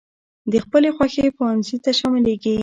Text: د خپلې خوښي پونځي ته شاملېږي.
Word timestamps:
د 0.51 0.53
خپلې 0.63 0.89
خوښي 0.95 1.27
پونځي 1.37 1.77
ته 1.83 1.91
شاملېږي. 1.99 2.55